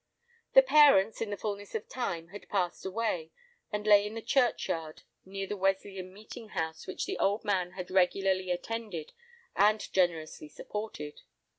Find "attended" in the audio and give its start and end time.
8.49-9.11